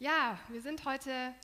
[0.00, 1.34] Ja, wir sind heute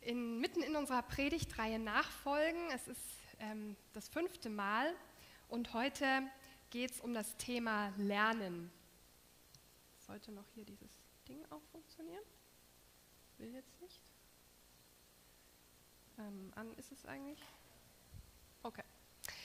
[0.00, 2.70] in, mitten in unserer Predigtreihe Nachfolgen.
[2.70, 2.98] Es ist
[3.40, 4.94] ähm, das fünfte Mal
[5.50, 6.22] und heute
[6.70, 8.72] geht es um das Thema Lernen.
[9.98, 10.90] Sollte noch hier dieses
[11.28, 12.22] Ding auch funktionieren?
[13.36, 14.00] Will jetzt nicht.
[16.18, 17.42] Ähm, an ist es eigentlich?
[18.62, 18.84] Okay.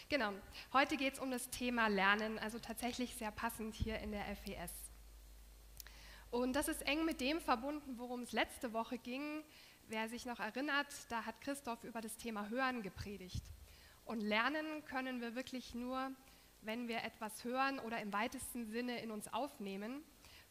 [0.07, 0.31] Genau.
[0.71, 4.88] Heute geht es um das Thema Lernen, also tatsächlich sehr passend hier in der FES.
[6.31, 9.43] Und das ist eng mit dem verbunden, worum es letzte Woche ging.
[9.87, 13.43] Wer sich noch erinnert, da hat Christoph über das Thema Hören gepredigt.
[14.05, 16.11] Und lernen können wir wirklich nur,
[16.61, 20.03] wenn wir etwas hören oder im weitesten Sinne in uns aufnehmen.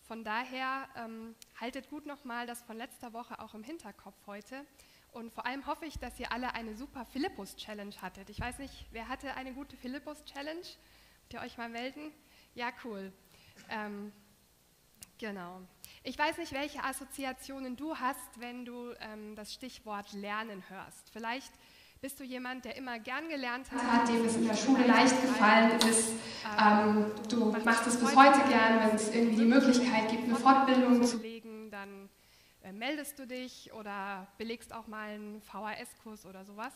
[0.03, 4.65] Von daher ähm, haltet gut nochmal das von letzter Woche auch im Hinterkopf heute.
[5.13, 8.31] Und vor allem hoffe ich, dass ihr alle eine super Philippus-Challenge hattet.
[8.31, 10.61] Ich weiß nicht, wer hatte eine gute Philippus-Challenge?
[10.61, 12.11] Wollt ihr euch mal melden?
[12.55, 13.13] Ja, cool.
[13.71, 14.13] Ähm,
[15.19, 15.61] Genau.
[16.05, 21.11] Ich weiß nicht, welche Assoziationen du hast, wenn du ähm, das Stichwort Lernen hörst.
[21.13, 21.53] Vielleicht
[22.01, 25.79] bist du jemand, der immer gern gelernt hat, dem es in der Schule leicht gefallen
[25.81, 26.13] ist.
[26.59, 31.03] Ähm, du machst es bis heute gern, wenn es irgendwie die Möglichkeit gibt, eine Fortbildung
[31.03, 32.09] zu legen, dann
[32.63, 36.73] äh, meldest du dich oder belegst auch mal einen VHS-Kurs oder sowas.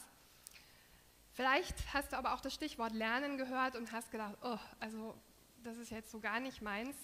[1.35, 5.15] Vielleicht hast du aber auch das Stichwort Lernen gehört und hast gedacht, oh, also
[5.63, 6.97] das ist jetzt so gar nicht meins.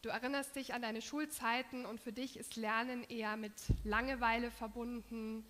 [0.00, 5.44] Du erinnerst dich an deine Schulzeiten und für dich ist Lernen eher mit Langeweile verbunden,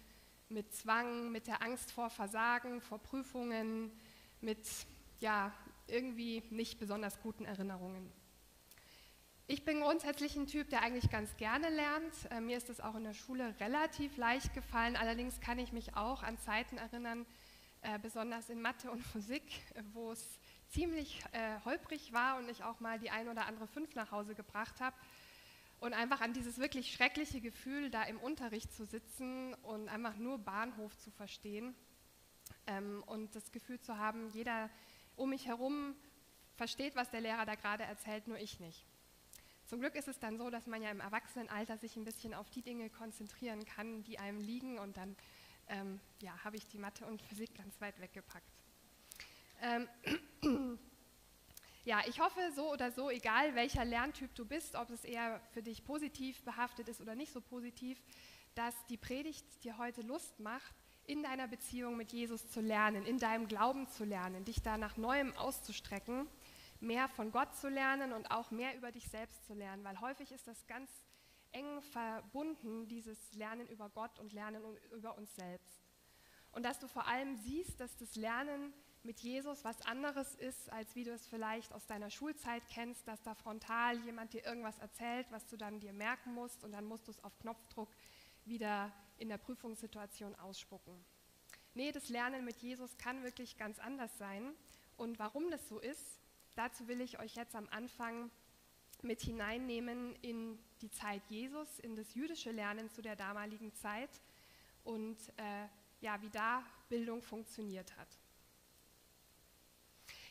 [0.48, 3.92] mit Zwang, mit der Angst vor Versagen, vor Prüfungen,
[4.41, 4.66] mit
[5.20, 5.52] ja,
[5.86, 8.10] irgendwie nicht besonders guten Erinnerungen.
[9.48, 12.14] Ich bin grundsätzlich ein Typ, der eigentlich ganz gerne lernt.
[12.30, 14.96] Äh, mir ist es auch in der Schule relativ leicht gefallen.
[14.96, 17.26] Allerdings kann ich mich auch an Zeiten erinnern,
[17.82, 19.42] äh, besonders in Mathe und Physik,
[19.92, 20.38] wo es
[20.70, 24.34] ziemlich äh, holprig war und ich auch mal die ein oder andere fünf nach Hause
[24.34, 24.97] gebracht habe.
[25.80, 30.38] Und einfach an dieses wirklich schreckliche Gefühl, da im Unterricht zu sitzen und einfach nur
[30.38, 31.75] Bahnhof zu verstehen
[32.66, 34.70] ähm, und das Gefühl zu haben, jeder
[35.15, 35.94] um mich herum
[36.56, 38.84] versteht, was der Lehrer da gerade erzählt, nur ich nicht.
[39.66, 42.48] Zum Glück ist es dann so, dass man ja im Erwachsenenalter sich ein bisschen auf
[42.50, 45.15] die Dinge konzentrieren kann, die einem liegen und dann
[45.69, 48.50] ähm, ja, habe ich die Mathe und Physik ganz weit weggepackt.
[49.60, 49.88] Ähm,
[51.88, 55.62] ja, ich hoffe so oder so, egal welcher Lerntyp du bist, ob es eher für
[55.62, 57.99] dich positiv behaftet ist oder nicht so positiv,
[58.54, 60.75] dass die Predigt dir heute Lust macht,
[61.06, 64.98] in deiner Beziehung mit Jesus zu lernen, in deinem Glauben zu lernen, dich da nach
[64.98, 66.28] Neuem auszustrecken,
[66.78, 70.31] mehr von Gott zu lernen und auch mehr über dich selbst zu lernen, weil häufig
[70.31, 70.91] ist das ganz
[71.53, 74.62] eng verbunden, dieses Lernen über Gott und Lernen
[74.93, 75.81] über uns selbst.
[76.53, 80.94] Und dass du vor allem siehst, dass das Lernen mit Jesus was anderes ist, als
[80.94, 85.26] wie du es vielleicht aus deiner Schulzeit kennst, dass da frontal jemand dir irgendwas erzählt,
[85.31, 87.88] was du dann dir merken musst und dann musst du es auf Knopfdruck
[88.44, 91.04] wieder in der Prüfungssituation ausspucken.
[91.75, 94.53] Nee, das Lernen mit Jesus kann wirklich ganz anders sein.
[94.97, 96.20] Und warum das so ist,
[96.56, 98.30] dazu will ich euch jetzt am Anfang
[99.03, 104.10] mit hineinnehmen in die Zeit Jesus, in das jüdische Lernen zu der damaligen Zeit
[104.82, 105.69] und äh,
[106.00, 108.09] ja, wie da Bildung funktioniert hat.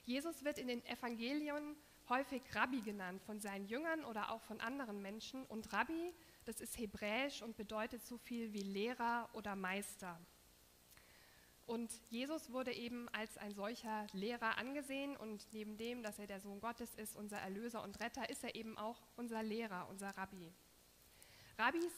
[0.07, 1.75] Jesus wird in den Evangelien
[2.07, 5.45] häufig Rabbi genannt von seinen Jüngern oder auch von anderen Menschen.
[5.47, 6.13] Und Rabbi,
[6.45, 10.17] das ist hebräisch und bedeutet so viel wie Lehrer oder Meister.
[11.65, 16.39] Und Jesus wurde eben als ein solcher Lehrer angesehen und neben dem, dass er der
[16.39, 20.53] Sohn Gottes ist, unser Erlöser und Retter, ist er eben auch unser Lehrer, unser Rabbi.
[21.57, 21.91] Rabbis,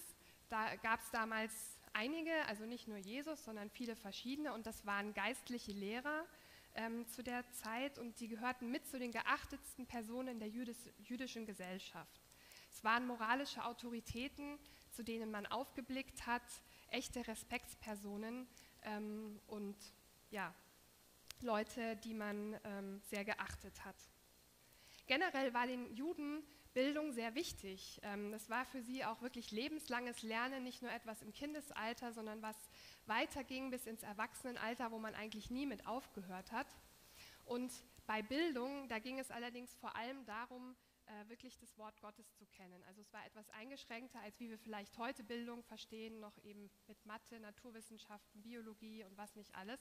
[0.50, 5.14] da gab es damals einige, also nicht nur Jesus, sondern viele verschiedene und das waren
[5.14, 6.26] geistliche Lehrer,
[6.76, 11.46] ähm, zu der Zeit und die gehörten mit zu den geachtetsten Personen der jüdisch, jüdischen
[11.46, 12.22] Gesellschaft.
[12.72, 14.60] Es waren moralische Autoritäten,
[14.92, 16.44] zu denen man aufgeblickt hat,
[16.90, 18.48] echte Respektspersonen
[18.84, 19.78] ähm, und
[20.32, 20.54] ja,
[21.42, 23.96] Leute, die man ähm, sehr geachtet hat.
[25.08, 26.44] Generell war den Juden
[26.74, 28.00] Bildung sehr wichtig.
[28.04, 32.42] Ähm, das war für sie auch wirklich lebenslanges Lernen, nicht nur etwas im Kindesalter, sondern
[32.42, 32.58] was
[33.06, 36.68] weiterging bis ins Erwachsenenalter, wo man eigentlich nie mit aufgehört hat.
[37.46, 37.72] Und
[38.06, 40.76] bei Bildung, da ging es allerdings vor allem darum,
[41.06, 42.84] äh, wirklich das Wort Gottes zu kennen.
[42.88, 47.04] Also es war etwas eingeschränkter, als wie wir vielleicht heute Bildung verstehen, noch eben mit
[47.06, 49.80] Mathe, Naturwissenschaften, Biologie und was nicht alles.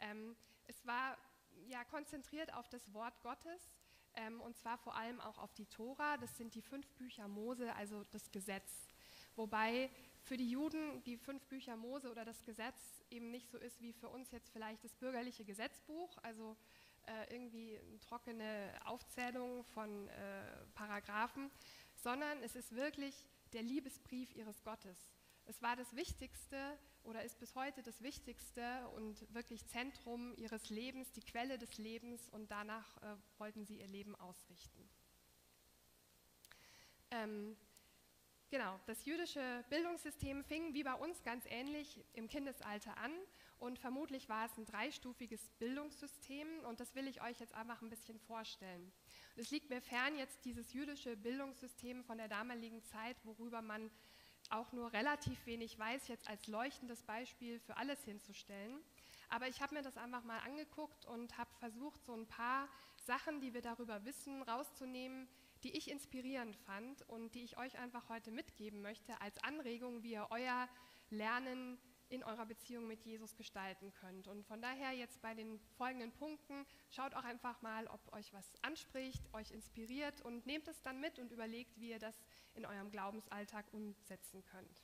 [0.00, 0.34] Ähm,
[0.66, 1.18] es war
[1.66, 3.70] ja konzentriert auf das Wort Gottes
[4.16, 6.16] ähm, und zwar vor allem auch auf die Tora.
[6.16, 8.88] Das sind die fünf Bücher Mose, also das Gesetz.
[9.36, 9.90] Wobei
[10.22, 13.92] für die Juden die fünf Bücher Mose oder das Gesetz eben nicht so ist wie
[13.92, 16.56] für uns jetzt vielleicht das bürgerliche Gesetzbuch, also
[17.06, 20.42] äh, irgendwie eine trockene Aufzählung von äh,
[20.74, 21.50] Paragraphen,
[21.94, 24.98] sondern es ist wirklich der Liebesbrief ihres Gottes.
[25.46, 31.12] Es war das Wichtigste oder ist bis heute das Wichtigste und wirklich Zentrum ihres Lebens,
[31.12, 34.88] die Quelle des Lebens und danach äh, wollten sie ihr Leben ausrichten.
[37.10, 37.56] Ähm,
[38.50, 43.12] genau, das jüdische Bildungssystem fing wie bei uns ganz ähnlich im Kindesalter an
[43.58, 47.90] und vermutlich war es ein dreistufiges Bildungssystem und das will ich euch jetzt einfach ein
[47.90, 48.92] bisschen vorstellen.
[49.36, 53.90] Es liegt mir fern, jetzt dieses jüdische Bildungssystem von der damaligen Zeit, worüber man
[54.50, 58.80] auch nur relativ wenig weiß, jetzt als leuchtendes Beispiel für alles hinzustellen.
[59.28, 62.68] Aber ich habe mir das einfach mal angeguckt und habe versucht, so ein paar
[63.04, 65.28] Sachen, die wir darüber wissen, rauszunehmen,
[65.62, 70.12] die ich inspirierend fand und die ich euch einfach heute mitgeben möchte als Anregung, wie
[70.12, 70.68] ihr euer
[71.10, 71.78] Lernen
[72.14, 74.28] in eurer Beziehung mit Jesus gestalten könnt.
[74.28, 78.52] Und von daher jetzt bei den folgenden Punkten, schaut auch einfach mal, ob euch was
[78.62, 82.14] anspricht, euch inspiriert und nehmt es dann mit und überlegt, wie ihr das
[82.54, 84.82] in eurem Glaubensalltag umsetzen könnt.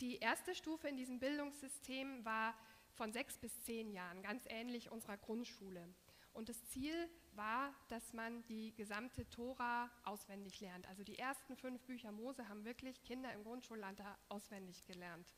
[0.00, 2.54] Die erste Stufe in diesem Bildungssystem war
[2.94, 5.86] von sechs bis zehn Jahren, ganz ähnlich unserer Grundschule.
[6.32, 10.88] Und das Ziel war, dass man die gesamte Tora auswendig lernt.
[10.88, 15.32] Also die ersten fünf Bücher Mose haben wirklich Kinder im Grundschulalter auswendig gelernt.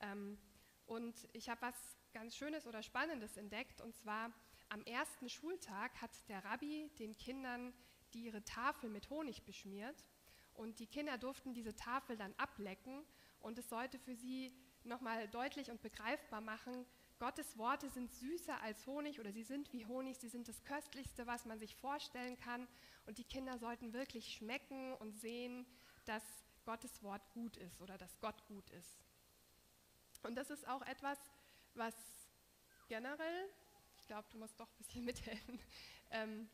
[0.00, 0.38] Ähm,
[0.86, 1.74] und ich habe was
[2.12, 3.80] ganz Schönes oder Spannendes entdeckt.
[3.80, 4.32] Und zwar
[4.68, 7.72] am ersten Schultag hat der Rabbi den Kindern
[8.14, 10.04] die ihre Tafel mit Honig beschmiert.
[10.54, 13.04] Und die Kinder durften diese Tafel dann ablecken.
[13.40, 14.52] Und es sollte für sie
[14.84, 16.86] nochmal deutlich und begreifbar machen,
[17.18, 21.26] Gottes Worte sind süßer als Honig oder sie sind wie Honig, sie sind das Köstlichste,
[21.26, 22.68] was man sich vorstellen kann.
[23.06, 25.66] Und die Kinder sollten wirklich schmecken und sehen,
[26.04, 26.22] dass
[26.66, 28.98] Gottes Wort gut ist oder dass Gott gut ist.
[30.22, 31.18] Und das ist auch etwas,
[31.74, 31.94] was
[32.88, 33.48] generell,
[33.98, 35.60] ich glaube, du musst doch ein bisschen mithelfen.
[36.10, 36.48] Ähm,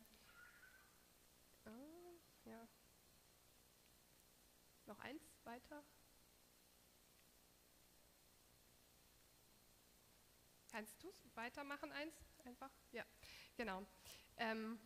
[1.65, 2.13] oh,
[2.45, 2.67] ja.
[4.85, 5.83] Noch eins weiter.
[10.73, 12.15] Kannst du es weitermachen, eins?
[12.45, 12.71] Einfach?
[12.93, 13.05] Ja,
[13.55, 13.85] genau.
[14.37, 14.79] Ähm,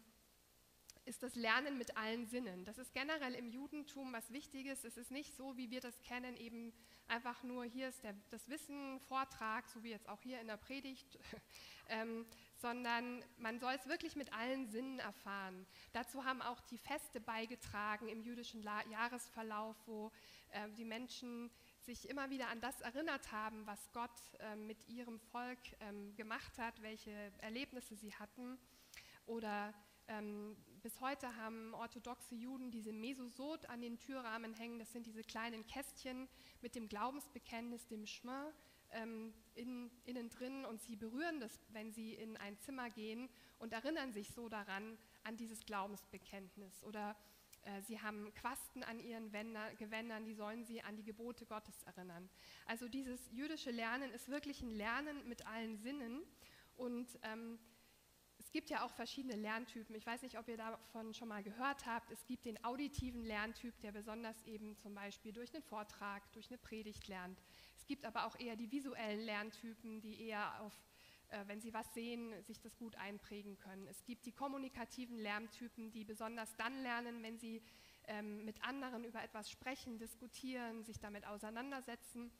[1.05, 2.65] ist das Lernen mit allen Sinnen.
[2.65, 4.83] Das ist generell im Judentum was Wichtiges.
[4.83, 6.73] Es ist nicht so, wie wir das kennen, eben
[7.07, 10.57] einfach nur hier ist der, das Wissen, Vortrag, so wie jetzt auch hier in der
[10.57, 11.17] Predigt,
[11.87, 12.25] ähm,
[12.57, 15.65] sondern man soll es wirklich mit allen Sinnen erfahren.
[15.93, 20.11] Dazu haben auch die Feste beigetragen im jüdischen La Jahresverlauf, wo
[20.51, 21.49] äh, die Menschen
[21.87, 26.57] sich immer wieder an das erinnert haben, was Gott ähm, mit ihrem Volk ähm, gemacht
[26.59, 28.59] hat, welche Erlebnisse sie hatten.
[29.25, 29.73] Oder
[30.09, 34.79] ähm, bis heute haben orthodoxe Juden diese Mesosot an den Türrahmen hängen.
[34.79, 36.27] Das sind diese kleinen Kästchen
[36.61, 38.51] mit dem Glaubensbekenntnis, dem Schma,
[38.91, 40.65] ähm, in, innen drin.
[40.65, 43.29] Und sie berühren das, wenn sie in ein Zimmer gehen
[43.59, 46.83] und erinnern sich so daran, an dieses Glaubensbekenntnis.
[46.83, 47.15] Oder
[47.81, 49.31] sie haben Quasten an ihren
[49.77, 52.29] Gewändern, die sollen sie an die Gebote Gottes erinnern.
[52.65, 56.21] Also dieses jüdische Lernen ist wirklich ein Lernen mit allen Sinnen.
[56.75, 57.59] Und ähm,
[58.39, 59.95] es gibt ja auch verschiedene Lerntypen.
[59.95, 62.11] Ich weiß nicht, ob ihr davon schon mal gehört habt.
[62.11, 66.57] Es gibt den auditiven Lerntyp, der besonders eben zum Beispiel durch einen Vortrag, durch eine
[66.57, 67.41] Predigt lernt.
[67.75, 70.86] Es gibt aber auch eher die visuellen Lerntypen, die eher auf äh,
[71.45, 73.87] wenn sie was sehen, sich das gut einprägen können.
[73.87, 77.61] Es gibt die kommunikativen Lerntypen, die besonders dann lernen, wenn sie
[78.05, 82.31] ähm, mit anderen über etwas sprechen, diskutieren, sich damit auseinandersetzen.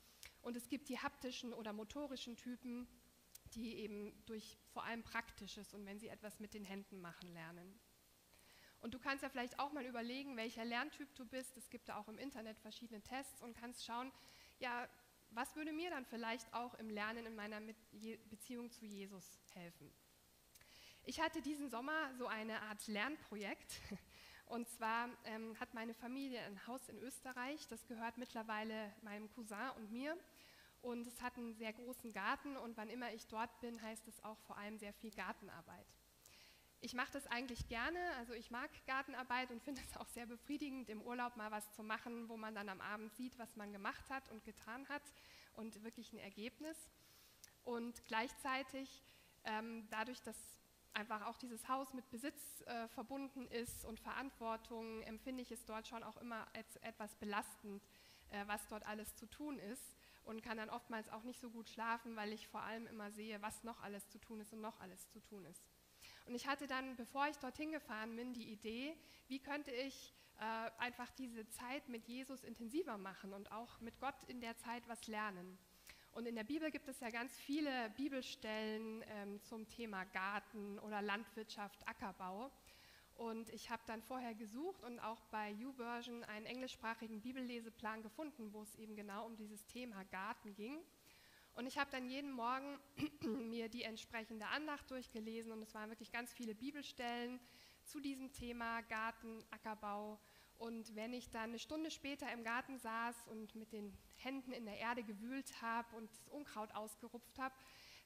[0.42, 2.88] Und es gibt die haptischen oder motorischen Typen,
[3.54, 7.80] die eben durch vor allem Praktisches und wenn sie etwas mit den Händen machen lernen.
[8.80, 11.58] Und du kannst ja vielleicht auch mal überlegen, welcher Lerntyp du bist.
[11.58, 14.12] Es gibt da auch im Internet verschiedene Tests und kannst schauen,
[14.60, 14.88] ja,
[15.38, 17.62] was würde mir dann vielleicht auch im Lernen in meiner
[18.28, 19.94] Beziehung zu Jesus helfen?
[21.04, 23.80] Ich hatte diesen Sommer so eine Art Lernprojekt.
[24.48, 29.72] Und zwar ähm, hat meine Familie ein Haus in Österreich, das gehört mittlerweile meinem Cousin
[29.76, 30.18] und mir.
[30.82, 34.24] Und es hat einen sehr großen Garten und wann immer ich dort bin, heißt es
[34.24, 35.86] auch vor allem sehr viel Gartenarbeit.
[36.80, 40.90] Ich mache das eigentlich gerne, also ich mag Gartenarbeit und finde es auch sehr befriedigend,
[40.90, 44.10] im Urlaub mal was zu machen, wo man dann am Abend sieht, was man gemacht
[44.10, 45.02] hat und getan hat
[45.54, 46.78] und wirklich ein Ergebnis.
[47.64, 49.04] Und gleichzeitig,
[49.44, 50.38] ähm, dadurch, dass
[50.94, 55.88] einfach auch dieses Haus mit Besitz äh, verbunden ist und Verantwortung, empfinde ich es dort
[55.88, 57.84] schon auch immer als etwas belastend,
[58.30, 61.70] äh, was dort alles zu tun ist und kann dann oftmals auch nicht so gut
[61.70, 64.80] schlafen, weil ich vor allem immer sehe, was noch alles zu tun ist und noch
[64.80, 65.64] alles zu tun ist.
[66.28, 68.96] Und ich hatte dann, bevor ich dorthin gefahren bin, die Idee,
[69.28, 74.24] wie könnte ich äh, einfach diese Zeit mit Jesus intensiver machen und auch mit Gott
[74.28, 75.58] in der Zeit was lernen.
[76.12, 81.02] Und in der Bibel gibt es ja ganz viele Bibelstellen ähm, zum Thema Garten oder
[81.02, 82.52] Landwirtschaft, Ackerbau.
[83.16, 88.62] Und ich habe dann vorher gesucht und auch bei YouVersion einen englischsprachigen Bibelleseplan gefunden, wo
[88.62, 90.80] es eben genau um dieses Thema Garten ging.
[91.58, 92.78] Und ich habe dann jeden Morgen
[93.50, 97.40] mir die entsprechende Andacht durchgelesen und es waren wirklich ganz viele Bibelstellen
[97.84, 100.20] zu diesem Thema Garten, Ackerbau.
[100.60, 104.66] Und wenn ich dann eine Stunde später im Garten saß und mit den Händen in
[104.66, 107.56] der Erde gewühlt habe und das Unkraut ausgerupft habe,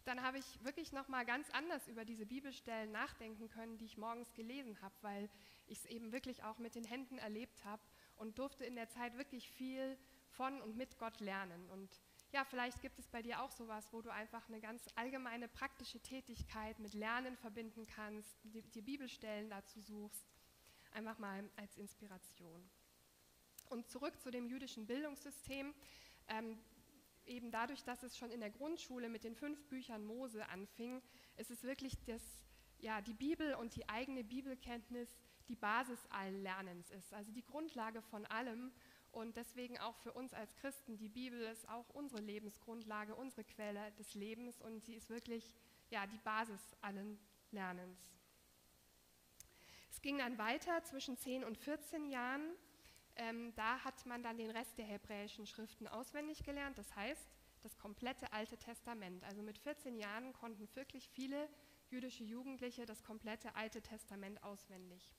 [0.06, 3.98] dann habe ich wirklich noch mal ganz anders über diese Bibelstellen nachdenken können, die ich
[3.98, 5.30] morgens gelesen habe, weil
[5.68, 7.84] ich es eben wirklich auch mit den Händen erlebt habe
[8.16, 9.98] und durfte in der Zeit wirklich viel
[10.30, 11.70] von und mit Gott lernen.
[11.70, 11.90] Und
[12.32, 16.00] ja, vielleicht gibt es bei dir auch sowas, wo du einfach eine ganz allgemeine praktische
[16.00, 20.26] Tätigkeit mit Lernen verbinden kannst, die, die Bibelstellen dazu suchst,
[20.92, 22.70] einfach mal als Inspiration.
[23.70, 25.74] Und zurück zu dem jüdischen Bildungssystem.
[26.28, 26.58] Ähm,
[27.26, 31.02] eben dadurch, dass es schon in der Grundschule mit den fünf Büchern Mose anfing,
[31.38, 32.22] ist es wirklich das,
[32.80, 35.10] ja, die Bibel und die eigene Bibelkenntnis
[35.48, 38.72] die Basis allen Lernens ist, also die Grundlage von allem.
[39.12, 43.92] Und deswegen auch für uns als Christen, die Bibel ist auch unsere Lebensgrundlage, unsere Quelle
[44.00, 45.54] des Lebens und sie ist wirklich
[45.90, 47.20] ja, die Basis allen
[47.52, 48.00] Lernens.
[49.90, 52.56] Es ging dann weiter zwischen 10 und 14 Jahren.
[53.18, 57.28] Ähm, da hat man dann den Rest der hebräischen Schriften auswendig gelernt, das heißt
[57.62, 59.24] das komplette Alte Testament.
[59.26, 61.48] Also mit 14 Jahren konnten wirklich viele
[61.90, 65.12] jüdische Jugendliche das komplette Alte Testament auswendig.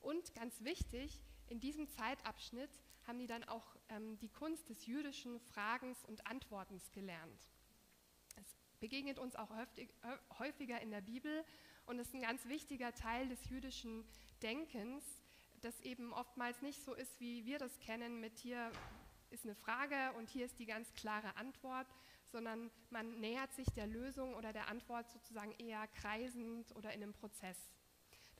[0.00, 2.70] Und ganz wichtig, in diesem Zeitabschnitt
[3.10, 7.50] haben die dann auch ähm, die Kunst des jüdischen Fragens und Antwortens gelernt.
[8.36, 9.50] Es begegnet uns auch
[10.38, 11.44] häufiger in der Bibel
[11.86, 14.04] und ist ein ganz wichtiger Teil des jüdischen
[14.44, 15.02] Denkens,
[15.60, 18.70] das eben oftmals nicht so ist, wie wir das kennen, mit hier
[19.30, 21.88] ist eine Frage und hier ist die ganz klare Antwort,
[22.30, 27.12] sondern man nähert sich der Lösung oder der Antwort sozusagen eher kreisend oder in einem
[27.12, 27.58] Prozess.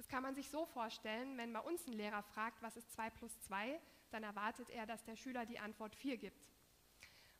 [0.00, 3.10] Das kann man sich so vorstellen, wenn bei uns ein Lehrer fragt, was ist 2
[3.10, 3.78] plus 2,
[4.10, 6.48] dann erwartet er, dass der Schüler die Antwort 4 gibt.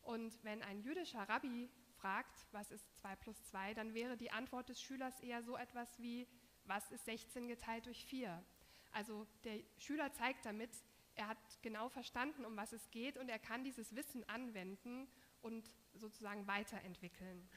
[0.02, 4.69] Und wenn ein jüdischer Rabbi fragt, was ist 2 plus 2, dann wäre die Antwort
[4.69, 6.29] des Schülers eher so etwas wie,
[6.64, 8.45] was ist 16 geteilt durch 4?
[8.93, 10.71] Also der Schüler zeigt damit,
[11.14, 15.09] er hat genau verstanden, um was es geht und er kann dieses Wissen anwenden
[15.40, 17.49] und sozusagen weiterentwickeln.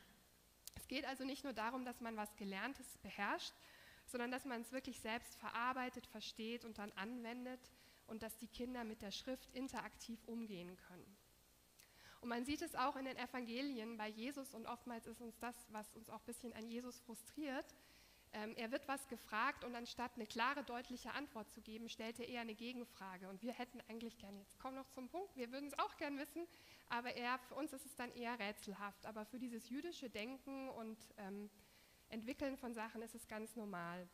[0.75, 3.53] Es geht also nicht nur darum, dass man was Gelerntes beherrscht,
[4.13, 7.71] sondern dass man es wirklich selbst verarbeitet, versteht und dann anwendet
[8.05, 11.17] und dass die Kinder mit der Schrift interaktiv umgehen können.
[12.21, 15.55] Und man sieht es auch in den Evangelien bei Jesus und oftmals ist uns das,
[15.69, 17.65] was uns auch ein bisschen an Jesus frustriert,
[18.35, 22.27] ähm, er wird was gefragt und anstatt eine klare, deutliche Antwort zu geben, stellt er
[22.27, 23.29] eher eine Gegenfrage.
[23.29, 26.17] Und wir hätten eigentlich gern, jetzt komm noch zum Punkt, wir würden es auch gern
[26.17, 26.47] wissen,
[26.89, 29.05] aber er, für uns ist es dann eher rätselhaft.
[29.05, 31.49] Aber für dieses jüdische Denken und ähm,
[32.13, 34.07] Entwickeln von Sachen ist es ganz normal.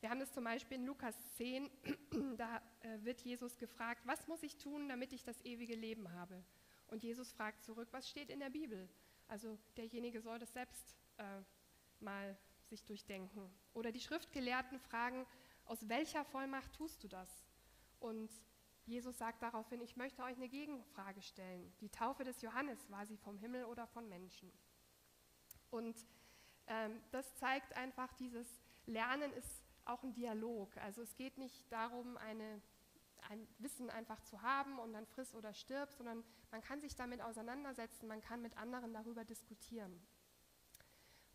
[0.00, 1.70] Wir haben das zum Beispiel in Lukas 10,
[2.36, 6.44] da äh, wird Jesus gefragt, was muss ich tun, damit ich das ewige Leben habe?
[6.88, 8.88] Und Jesus fragt zurück, was steht in der Bibel?
[9.26, 11.22] Also derjenige soll das selbst äh,
[12.00, 12.36] mal
[12.68, 13.50] sich durchdenken.
[13.72, 15.26] Oder die Schriftgelehrten fragen,
[15.64, 17.28] aus welcher Vollmacht tust du das?
[18.00, 18.30] Und
[18.84, 21.72] Jesus sagt daraufhin, ich möchte euch eine Gegenfrage stellen.
[21.80, 24.52] Die Taufe des Johannes, war sie vom Himmel oder von Menschen?
[25.70, 25.96] Und
[26.70, 28.46] ähm, das zeigt einfach, dieses
[28.86, 30.76] Lernen ist auch ein Dialog.
[30.78, 32.62] Also es geht nicht darum, eine,
[33.28, 37.20] ein Wissen einfach zu haben und dann friss oder stirb, sondern man kann sich damit
[37.20, 40.00] auseinandersetzen, man kann mit anderen darüber diskutieren.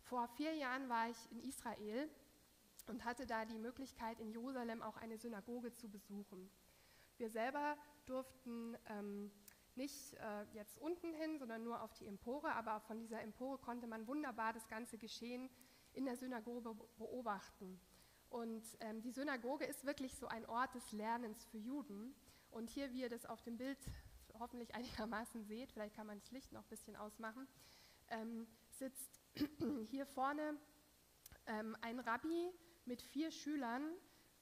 [0.04, 2.08] Vor vier Jahren war ich in Israel
[2.86, 6.48] und hatte da die Möglichkeit, in Jerusalem auch eine Synagoge zu besuchen.
[7.18, 7.76] Wir selber
[8.06, 9.30] durften ähm,
[9.76, 13.86] nicht äh, jetzt unten hin, sondern nur auf die Empore, aber von dieser Empore konnte
[13.86, 15.50] man wunderbar das ganze Geschehen
[15.92, 17.80] in der Synagoge beobachten.
[18.28, 22.14] Und ähm, die Synagoge ist wirklich so ein Ort des Lernens für Juden.
[22.50, 23.78] Und hier, wie ihr das auf dem Bild
[24.38, 27.46] hoffentlich einigermaßen seht, vielleicht kann man das Licht noch ein bisschen ausmachen,
[28.08, 29.20] ähm, sitzt
[29.90, 30.58] hier vorne
[31.46, 32.50] ähm, ein Rabbi
[32.84, 33.94] mit vier Schülern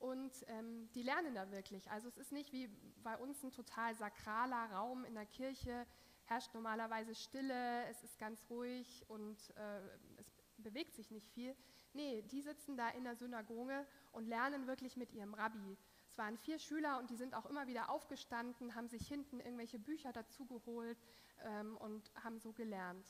[0.04, 1.90] und ähm, die lernen da wirklich.
[1.90, 2.68] Also es ist nicht wie
[3.02, 5.86] bei uns ein total sakraler Raum in der Kirche,
[6.26, 9.80] herrscht normalerweise Stille, es ist ganz ruhig und äh,
[10.18, 11.56] es bewegt sich nicht viel.
[11.94, 15.78] Nee, die sitzen da in der Synagoge und lernen wirklich mit ihrem Rabbi.
[16.06, 19.78] Es waren vier Schüler und die sind auch immer wieder aufgestanden, haben sich hinten irgendwelche
[19.78, 20.98] Bücher dazugeholt
[21.42, 23.06] ähm, und haben so gelernt.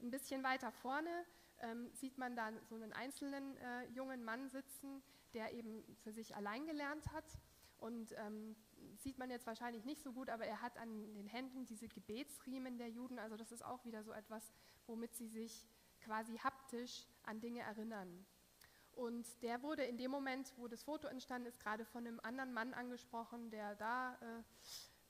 [0.00, 1.24] Ein bisschen weiter vorne
[1.58, 5.02] ähm, sieht man da so einen einzelnen äh, jungen Mann sitzen,
[5.36, 7.38] der eben für sich allein gelernt hat.
[7.78, 8.56] Und ähm,
[8.96, 12.78] sieht man jetzt wahrscheinlich nicht so gut, aber er hat an den Händen diese Gebetsriemen
[12.78, 13.18] der Juden.
[13.18, 14.50] Also das ist auch wieder so etwas,
[14.86, 15.68] womit sie sich
[16.00, 18.24] quasi haptisch an Dinge erinnern.
[18.92, 22.54] Und der wurde in dem Moment, wo das Foto entstanden ist, gerade von einem anderen
[22.54, 24.42] Mann angesprochen, der da äh,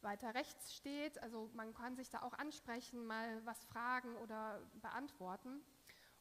[0.02, 1.23] weiter rechts steht.
[1.23, 5.62] Also man kann sich da auch ansprechen, mal was fragen oder beantworten.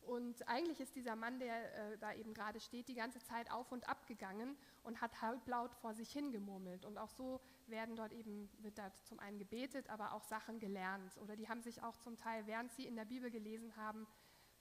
[0.05, 3.71] Und eigentlich ist dieser Mann, der äh, da eben gerade steht, die ganze Zeit auf
[3.71, 6.85] und ab gegangen und hat halblaut vor sich hingemurmelt.
[6.85, 11.17] Und auch so werden dort eben, wird da zum einen gebetet, aber auch Sachen gelernt.
[11.17, 14.07] Oder die haben sich auch zum Teil, während sie in der Bibel gelesen haben,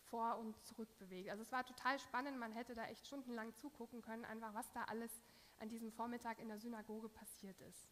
[0.04, 1.30] vor und zurück bewegt.
[1.30, 4.84] Also es war total spannend, man hätte da echt stundenlang zugucken können, einfach was da
[4.84, 5.10] alles
[5.58, 7.88] an diesem Vormittag in der Synagoge passiert ist.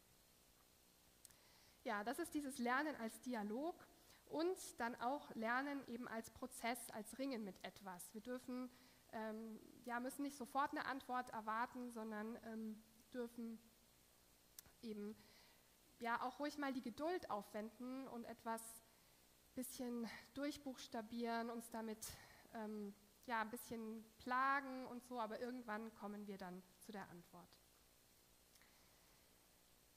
[1.85, 3.75] Ja, das ist dieses Lernen als Dialog
[4.32, 8.12] und dann auch Lernen eben als Prozess, als Ringen mit etwas.
[8.14, 8.70] Wir dürfen,
[9.12, 13.58] ähm, ja, müssen nicht sofort eine Antwort erwarten, sondern ähm, dürfen
[14.80, 15.14] eben
[15.98, 18.60] ja auch ruhig mal die Geduld aufwenden und etwas
[19.54, 21.98] bisschen durchbuchstabieren, uns damit
[22.54, 22.94] ähm,
[23.26, 27.48] ja, ein bisschen plagen und so, aber irgendwann kommen wir dann zu der Antwort.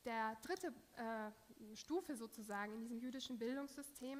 [0.03, 1.31] Der dritte äh,
[1.75, 4.19] Stufe sozusagen in diesem jüdischen Bildungssystem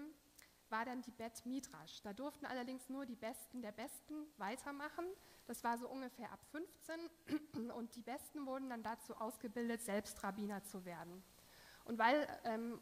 [0.70, 2.02] war dann die Bet Midrash.
[2.02, 5.06] Da durften allerdings nur die Besten der Besten weitermachen.
[5.46, 10.64] Das war so ungefähr ab 15 und die Besten wurden dann dazu ausgebildet, selbst Rabbiner
[10.64, 11.24] zu werden.
[11.86, 12.80] Und weil ähm,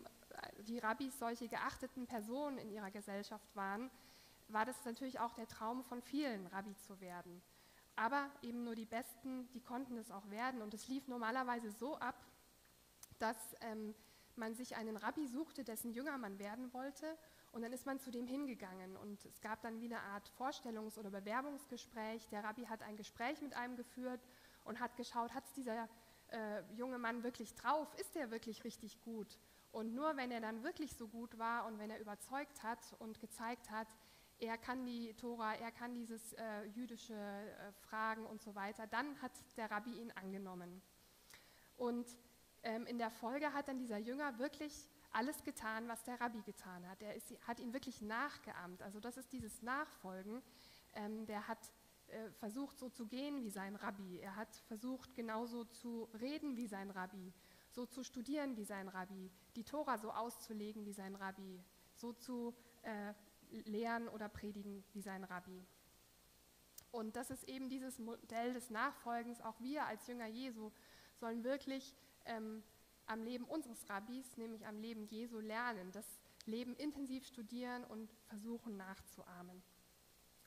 [0.61, 3.91] die Rabbis solche geachteten Personen in ihrer Gesellschaft waren,
[4.47, 7.41] war das natürlich auch der Traum von vielen, Rabbi zu werden.
[7.95, 10.61] Aber eben nur die Besten, die konnten es auch werden.
[10.61, 12.15] Und es lief normalerweise so ab,
[13.19, 13.93] dass ähm,
[14.37, 17.17] man sich einen Rabbi suchte, dessen Jünger man werden wollte.
[17.51, 18.97] Und dann ist man zu dem hingegangen.
[18.97, 22.27] Und es gab dann wie eine Art Vorstellungs- oder Bewerbungsgespräch.
[22.29, 24.21] Der Rabbi hat ein Gespräch mit einem geführt
[24.63, 25.87] und hat geschaut, hat es dieser
[26.29, 27.87] äh, junge Mann wirklich drauf?
[27.99, 29.39] Ist er wirklich richtig gut?
[29.71, 33.19] Und nur wenn er dann wirklich so gut war und wenn er überzeugt hat und
[33.19, 33.87] gezeigt hat,
[34.39, 39.21] er kann die Tora, er kann dieses äh, jüdische äh, Fragen und so weiter, dann
[39.21, 40.81] hat der Rabbi ihn angenommen.
[41.77, 42.05] Und
[42.63, 46.87] ähm, in der Folge hat dann dieser Jünger wirklich alles getan, was der Rabbi getan
[46.89, 47.01] hat.
[47.01, 48.81] Er ist, hat ihn wirklich nachgeahmt.
[48.81, 50.41] Also das ist dieses Nachfolgen.
[50.95, 51.59] Ähm, der hat
[52.07, 54.19] äh, versucht, so zu gehen wie sein Rabbi.
[54.19, 57.33] Er hat versucht, genauso zu reden wie sein Rabbi
[57.73, 61.59] so zu studieren wie sein Rabbi, die Tora so auszulegen wie sein Rabbi,
[61.95, 63.13] so zu äh,
[63.65, 65.65] lehren oder predigen wie sein Rabbi.
[66.91, 69.41] Und das ist eben dieses Modell des Nachfolgens.
[69.41, 70.71] Auch wir als Jünger Jesu
[71.15, 72.63] sollen wirklich ähm,
[73.05, 76.05] am Leben unseres Rabbis, nämlich am Leben Jesu, lernen, das
[76.45, 79.61] Leben intensiv studieren und versuchen nachzuahmen.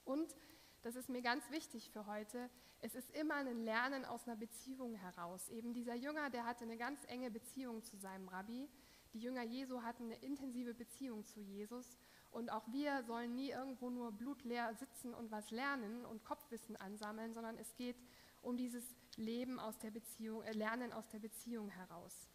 [0.04, 0.34] Und
[0.82, 2.48] das ist mir ganz wichtig für heute,
[2.80, 5.48] es ist immer ein Lernen aus einer Beziehung heraus.
[5.48, 8.68] Eben dieser Jünger, der hatte eine ganz enge Beziehung zu seinem Rabbi.
[9.12, 11.98] Die Jünger Jesu hatten eine intensive Beziehung zu Jesus.
[12.30, 17.32] Und auch wir sollen nie irgendwo nur blutleer sitzen und was lernen und Kopfwissen ansammeln,
[17.32, 17.96] sondern es geht
[18.42, 22.28] um dieses Leben aus der Beziehung, äh, Lernen aus der Beziehung heraus.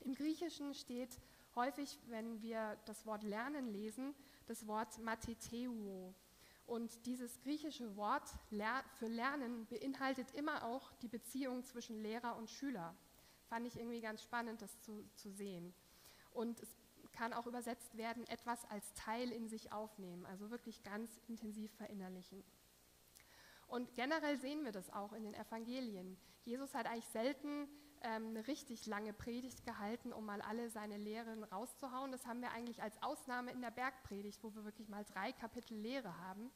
[0.00, 1.20] Im Griechischen steht
[1.54, 4.14] häufig, wenn wir das Wort Lernen lesen,
[4.46, 6.14] das Wort Mateteuo.
[6.66, 8.28] Und dieses griechische Wort
[8.98, 12.94] für Lernen beinhaltet immer auch die Beziehung zwischen Lehrer und Schüler.
[13.48, 15.74] Fand ich irgendwie ganz spannend, das zu, zu sehen.
[16.32, 16.76] Und es
[17.12, 22.44] kann auch übersetzt werden, etwas als Teil in sich aufnehmen, also wirklich ganz intensiv verinnerlichen.
[23.70, 26.16] Und generell sehen wir das auch in den Evangelien.
[26.44, 27.68] Jesus hat eigentlich selten
[28.02, 32.10] ähm, eine richtig lange Predigt gehalten, um mal alle seine Lehren rauszuhauen.
[32.10, 35.76] Das haben wir eigentlich als Ausnahme in der Bergpredigt, wo wir wirklich mal drei Kapitel
[35.76, 36.50] Lehre haben.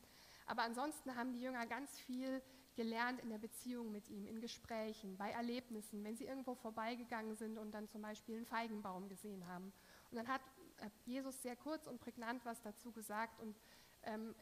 [0.47, 2.43] Aber ansonsten haben die Jünger ganz viel
[2.75, 7.59] gelernt in der Beziehung mit ihm, in Gesprächen, bei Erlebnissen, wenn sie irgendwo vorbeigegangen sind
[7.59, 9.73] und dann zum Beispiel einen Feigenbaum gesehen haben.
[10.11, 10.41] Und dann hat
[10.79, 13.57] äh, Jesus sehr kurz und prägnant was dazu gesagt und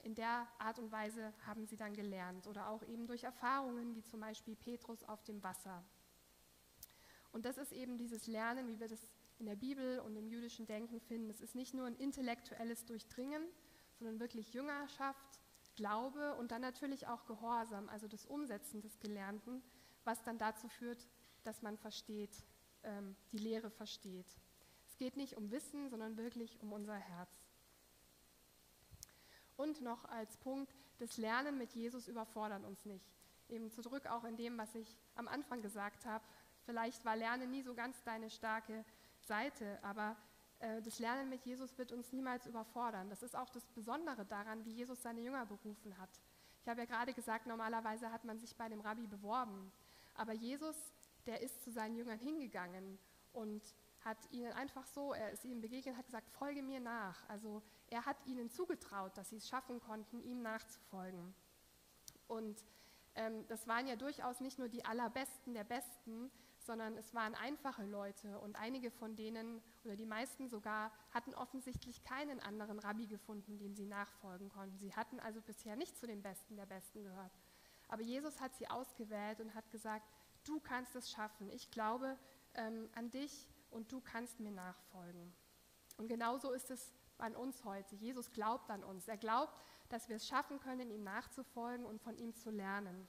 [0.02, 4.02] in der Art und Weise haben sie dann gelernt oder auch eben durch Erfahrungen wie
[4.02, 5.84] zum Beispiel Petrus auf dem Wasser.
[7.32, 10.66] Und das ist eben dieses Lernen, wie wir das in der Bibel und im jüdischen
[10.66, 11.30] Denken finden.
[11.30, 13.42] Es ist nicht nur ein intellektuelles Durchdringen,
[13.98, 15.40] sondern wirklich Jüngerschaft,
[15.74, 19.62] Glaube und dann natürlich auch Gehorsam, also das Umsetzen des Gelernten,
[20.04, 21.08] was dann dazu führt,
[21.44, 22.44] dass man versteht,
[22.82, 24.26] ähm, die Lehre versteht.
[24.86, 27.41] Es geht nicht um Wissen, sondern wirklich um unser Herz.
[29.62, 33.06] Und noch als Punkt, das Lernen mit Jesus überfordert uns nicht.
[33.48, 36.24] Eben zurück auch in dem, was ich am Anfang gesagt habe,
[36.64, 38.84] Vielleicht war Lernen nie so ganz deine starke
[39.20, 40.16] Seite, aber
[40.60, 43.08] äh, das Lernen mit Jesus wird uns niemals überfordern.
[43.10, 46.10] Das ist auch das Besondere daran, wie Jesus seine Jünger berufen hat.
[46.62, 49.72] Ich habe ja gerade gesagt, normalerweise hat man sich bei dem Rabbi beworben,
[50.14, 50.76] aber Jesus,
[51.26, 52.98] der ist zu seinen Jüngern hingegangen
[53.32, 53.62] und
[54.04, 57.28] hat ihnen einfach so, er ist ihnen begegnet, hat gesagt, folge mir nach.
[57.28, 61.34] Also er hat ihnen zugetraut, dass sie es schaffen konnten, ihm nachzufolgen.
[62.26, 62.64] Und
[63.14, 67.84] ähm, das waren ja durchaus nicht nur die allerbesten der Besten, sondern es waren einfache
[67.84, 73.58] Leute und einige von denen oder die meisten sogar hatten offensichtlich keinen anderen Rabbi gefunden,
[73.58, 74.78] dem sie nachfolgen konnten.
[74.78, 77.32] Sie hatten also bisher nicht zu den Besten der Besten gehört.
[77.88, 80.08] Aber Jesus hat sie ausgewählt und hat gesagt,
[80.44, 81.50] du kannst es schaffen.
[81.50, 82.16] Ich glaube
[82.54, 85.34] ähm, an dich und du kannst mir nachfolgen.
[85.98, 87.94] Und genauso ist es an uns heute.
[87.96, 89.08] Jesus glaubt an uns.
[89.08, 93.08] Er glaubt, dass wir es schaffen können, ihm nachzufolgen und von ihm zu lernen.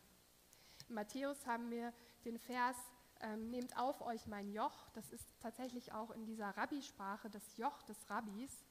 [0.89, 1.93] In Matthäus haben wir
[2.25, 2.77] den Vers,
[3.21, 7.81] ähm, nehmt auf euch mein Joch, das ist tatsächlich auch in dieser Rabbisprache das Joch
[7.83, 8.65] des Rabbis,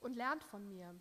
[0.00, 0.94] und lernt von mir.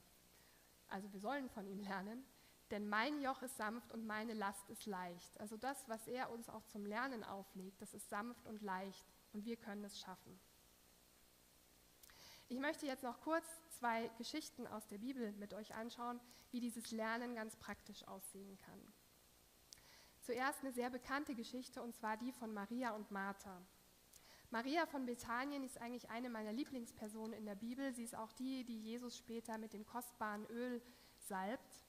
[0.88, 2.26] Also wir sollen von ihm lernen,
[2.72, 5.40] denn mein Joch ist sanft und meine Last ist leicht.
[5.40, 9.46] Also das, was er uns auch zum Lernen auflegt, das ist sanft und leicht und
[9.46, 10.40] wir können es schaffen.
[12.50, 13.46] Ich möchte jetzt noch kurz
[13.78, 18.94] zwei Geschichten aus der Bibel mit euch anschauen, wie dieses Lernen ganz praktisch aussehen kann.
[20.22, 23.62] Zuerst eine sehr bekannte Geschichte und zwar die von Maria und Martha.
[24.50, 27.94] Maria von Bethanien ist eigentlich eine meiner Lieblingspersonen in der Bibel.
[27.94, 30.82] Sie ist auch die, die Jesus später mit dem kostbaren Öl
[31.18, 31.84] salbt.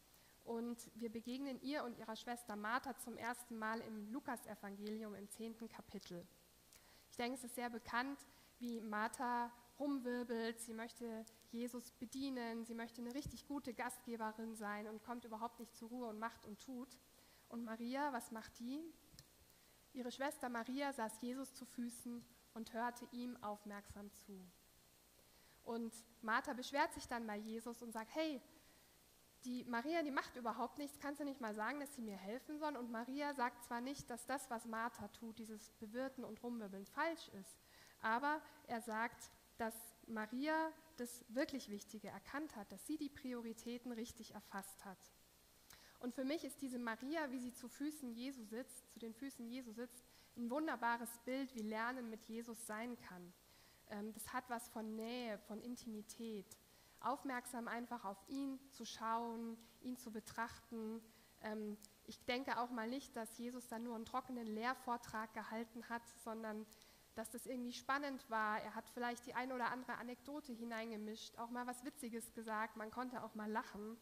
[0.45, 5.69] Und wir begegnen ihr und ihrer Schwester Martha zum ersten Mal im Lukasevangelium im zehnten
[5.69, 6.27] Kapitel.
[7.11, 8.19] Ich denke, es ist sehr bekannt,
[8.59, 10.61] wie Martha rumwirbelt.
[10.61, 12.65] Sie möchte Jesus bedienen.
[12.65, 16.47] Sie möchte eine richtig gute Gastgeberin sein und kommt überhaupt nicht zur Ruhe und macht
[16.47, 16.99] und tut.
[17.49, 18.83] Und Maria, was macht die?
[19.93, 24.47] Ihre Schwester Maria saß Jesus zu Füßen und hörte ihm aufmerksam zu.
[25.65, 28.41] Und Martha beschwert sich dann bei Jesus und sagt, hey,
[29.45, 32.59] die Maria, die macht überhaupt nichts, kannst du nicht mal sagen, dass sie mir helfen
[32.59, 32.77] soll?
[32.77, 37.29] Und Maria sagt zwar nicht, dass das, was Martha tut, dieses Bewirten und Rumwirbeln falsch
[37.29, 37.59] ist,
[38.01, 39.75] aber er sagt, dass
[40.07, 44.99] Maria das wirklich Wichtige erkannt hat, dass sie die Prioritäten richtig erfasst hat.
[46.01, 49.47] Und für mich ist diese Maria, wie sie zu Füßen Jesu sitzt, zu den Füßen
[49.47, 50.05] Jesu sitzt,
[50.37, 53.33] ein wunderbares Bild, wie Lernen mit Jesus sein kann.
[53.91, 56.57] Ähm, das hat was von Nähe, von Intimität.
[57.01, 61.01] Aufmerksam einfach auf ihn zu schauen, ihn zu betrachten.
[61.43, 66.03] Ähm, ich denke auch mal nicht, dass Jesus da nur einen trockenen Lehrvortrag gehalten hat,
[66.23, 66.65] sondern
[67.19, 68.63] dass das irgendwie spannend war.
[68.63, 72.93] Er hat vielleicht die ein oder andere Anekdote hineingemischt, auch mal was Witziges gesagt, man
[72.93, 73.97] konnte auch mal lachen.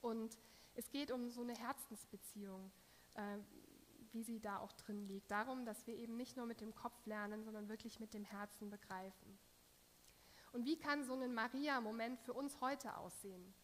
[0.00, 0.36] Und
[0.74, 2.72] es geht um so eine Herzensbeziehung,
[3.14, 3.38] äh,
[4.10, 5.30] wie sie da auch drin liegt.
[5.30, 8.70] Darum, dass wir eben nicht nur mit dem Kopf lernen, sondern wirklich mit dem Herzen
[8.70, 9.38] begreifen.
[10.52, 13.54] Und wie kann so ein Maria-Moment für uns heute aussehen?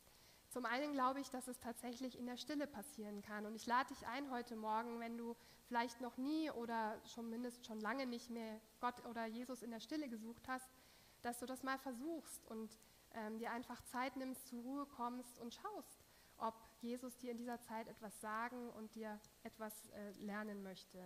[0.53, 3.47] Zum einen glaube ich, dass es tatsächlich in der Stille passieren kann.
[3.47, 5.35] Und ich lade dich ein heute Morgen, wenn du
[5.67, 9.81] vielleicht noch nie oder schon mindestens schon lange nicht mehr Gott oder Jesus in der
[9.81, 10.69] Stille gesucht hast,
[11.23, 12.77] dass du das mal versuchst und
[13.15, 16.05] ähm, dir einfach Zeit nimmst, zur Ruhe kommst und schaust,
[16.37, 20.99] ob Jesus dir in dieser Zeit etwas sagen und dir etwas äh, lernen möchte.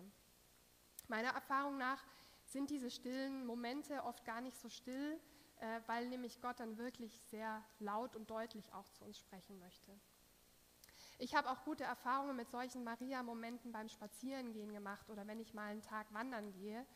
[1.07, 2.05] Meiner Erfahrung nach
[2.47, 5.21] sind diese stillen Momente oft gar nicht so still,
[5.61, 9.93] äh, weil nämlich Gott dann wirklich sehr laut und deutlich auch zu uns sprechen möchte.
[11.19, 15.71] Ich habe auch gute Erfahrungen mit solchen Maria-Momenten beim Spazierengehen gemacht oder wenn ich mal
[15.71, 16.87] einen Tag wandern gehe,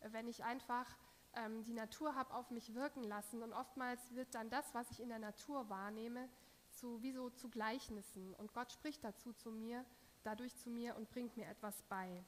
[0.00, 0.86] äh, wenn ich einfach
[1.34, 5.00] ähm, die Natur habe auf mich wirken lassen und oftmals wird dann das, was ich
[5.00, 6.28] in der Natur wahrnehme,
[6.70, 8.34] zu, wie so zu Gleichnissen.
[8.34, 9.84] Und Gott spricht dazu zu mir,
[10.22, 12.24] dadurch zu mir und bringt mir etwas bei.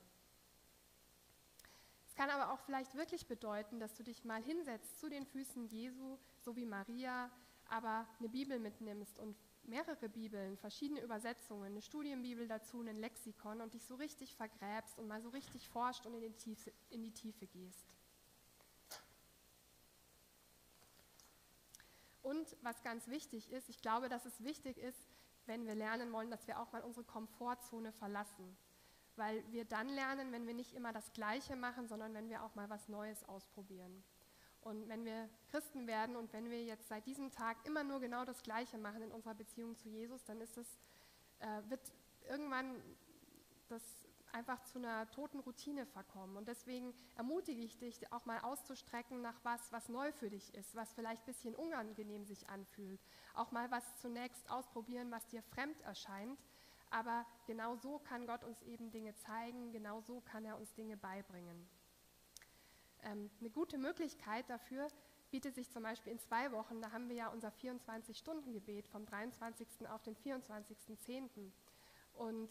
[2.14, 5.66] Es kann aber auch vielleicht wirklich bedeuten, dass du dich mal hinsetzt zu den Füßen
[5.66, 7.28] Jesu, so wie Maria,
[7.68, 13.74] aber eine Bibel mitnimmst und mehrere Bibeln, verschiedene Übersetzungen, eine Studienbibel dazu, ein Lexikon und
[13.74, 17.10] dich so richtig vergräbst und mal so richtig forscht und in die Tiefe, in die
[17.10, 17.84] Tiefe gehst.
[22.22, 25.08] Und was ganz wichtig ist, ich glaube, dass es wichtig ist,
[25.46, 28.56] wenn wir lernen wollen, dass wir auch mal unsere Komfortzone verlassen.
[29.16, 32.54] Weil wir dann lernen, wenn wir nicht immer das Gleiche machen, sondern wenn wir auch
[32.54, 34.02] mal was Neues ausprobieren.
[34.60, 38.24] Und wenn wir Christen werden und wenn wir jetzt seit diesem Tag immer nur genau
[38.24, 40.78] das Gleiche machen in unserer Beziehung zu Jesus, dann ist es,
[41.40, 41.92] äh, wird
[42.28, 42.82] irgendwann
[43.68, 43.82] das
[44.34, 46.36] einfach zu einer toten Routine verkommen.
[46.36, 50.74] Und deswegen ermutige ich dich, auch mal auszustrecken nach was, was neu für dich ist,
[50.74, 53.00] was vielleicht ein bisschen unangenehm sich anfühlt.
[53.34, 56.38] Auch mal was zunächst ausprobieren, was dir fremd erscheint.
[56.94, 60.96] Aber genau so kann Gott uns eben Dinge zeigen, genau so kann er uns Dinge
[60.96, 61.68] beibringen.
[63.02, 64.86] Ähm, eine gute Möglichkeit dafür
[65.32, 69.88] bietet sich zum Beispiel in zwei Wochen, da haben wir ja unser 24-Stunden-Gebet vom 23.
[69.88, 71.50] auf den 24.10.
[72.12, 72.50] Und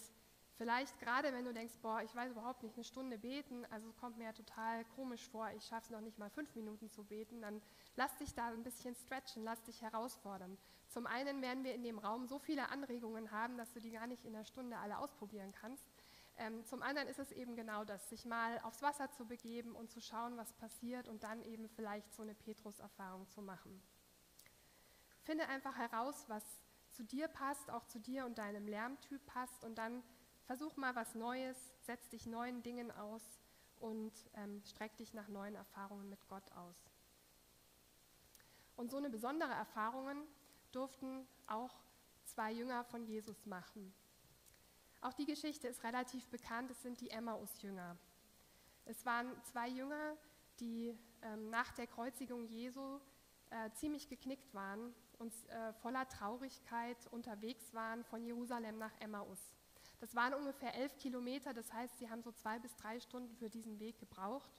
[0.55, 4.19] Vielleicht gerade, wenn du denkst, boah, ich weiß überhaupt nicht, eine Stunde beten, also kommt
[4.19, 7.41] mir ja total komisch vor, ich schaffe es noch nicht mal fünf Minuten zu beten,
[7.41, 7.59] dann
[7.95, 10.55] lass dich da ein bisschen stretchen, lass dich herausfordern.
[10.93, 14.05] Zum einen werden wir in dem Raum so viele Anregungen haben, dass du die gar
[14.05, 15.83] nicht in einer Stunde alle ausprobieren kannst.
[16.37, 19.89] Ähm, zum anderen ist es eben genau das, sich mal aufs Wasser zu begeben und
[19.89, 23.81] zu schauen, was passiert und dann eben vielleicht so eine Petrus-Erfahrung zu machen.
[25.23, 26.43] Finde einfach heraus, was
[26.91, 30.03] zu dir passt, auch zu dir und deinem Lärmtyp passt und dann
[30.45, 33.23] versuch mal was Neues, setz dich neuen Dingen aus
[33.79, 36.75] und ähm, streck dich nach neuen Erfahrungen mit Gott aus.
[38.75, 40.21] Und so eine besondere Erfahrungen
[40.75, 41.83] durften auch
[42.25, 43.93] zwei Jünger von Jesus machen.
[45.01, 47.97] Auch die Geschichte ist relativ bekannt, es sind die Emmaus-Jünger.
[48.85, 50.17] Es waren zwei Jünger,
[50.59, 52.99] die ähm, nach der Kreuzigung Jesu
[53.49, 59.53] äh, ziemlich geknickt waren und äh, voller Traurigkeit unterwegs waren von Jerusalem nach Emmaus.
[59.99, 63.49] Das waren ungefähr elf Kilometer, das heißt, sie haben so zwei bis drei Stunden für
[63.49, 64.51] diesen Weg gebraucht.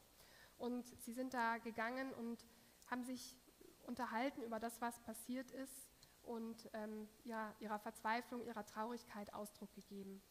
[0.56, 2.46] Und sie sind da gegangen und
[2.86, 3.36] haben sich
[3.82, 5.93] unterhalten über das, was passiert ist
[6.26, 10.22] und ähm, ja, ihrer Verzweiflung, ihrer Traurigkeit Ausdruck gegeben.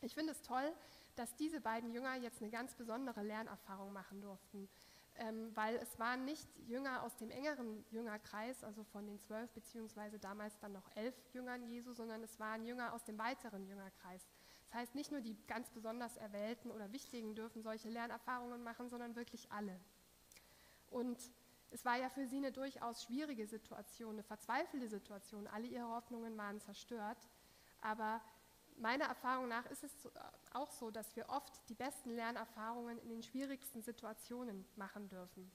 [0.00, 0.72] Ich finde es toll,
[1.16, 4.68] dass diese beiden Jünger jetzt eine ganz besondere Lernerfahrung machen durften,
[5.16, 10.18] ähm, weil es waren nicht Jünger aus dem engeren Jüngerkreis, also von den zwölf beziehungsweise
[10.18, 14.28] damals dann noch elf Jüngern Jesu, sondern es waren Jünger aus dem weiteren Jüngerkreis.
[14.68, 19.16] Das heißt, nicht nur die ganz besonders Erwählten oder Wichtigen dürfen solche Lernerfahrungen machen, sondern
[19.16, 19.80] wirklich alle.
[20.90, 21.18] Und
[21.70, 25.46] es war ja für sie eine durchaus schwierige Situation, eine verzweifelte Situation.
[25.46, 27.18] Alle ihre Hoffnungen waren zerstört.
[27.80, 28.20] Aber
[28.76, 29.92] meiner Erfahrung nach ist es
[30.52, 35.50] auch so, dass wir oft die besten Lernerfahrungen in den schwierigsten Situationen machen dürfen.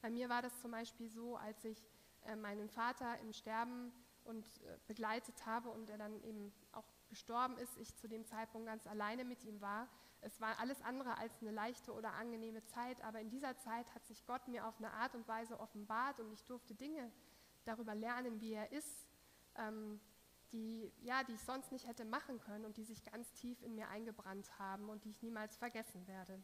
[0.00, 1.84] Bei mir war das zum Beispiel so, als ich
[2.22, 3.92] äh, meinen Vater im Sterben
[4.24, 8.66] und äh, begleitet habe und er dann eben auch gestorben ist, ich zu dem Zeitpunkt
[8.66, 9.88] ganz alleine mit ihm war.
[10.22, 14.04] Es war alles andere als eine leichte oder angenehme Zeit, aber in dieser Zeit hat
[14.06, 17.10] sich Gott mir auf eine Art und Weise offenbart und ich durfte Dinge
[17.64, 19.06] darüber lernen, wie er ist,
[19.56, 20.00] ähm,
[20.52, 23.74] die, ja, die ich sonst nicht hätte machen können und die sich ganz tief in
[23.74, 26.42] mir eingebrannt haben und die ich niemals vergessen werde.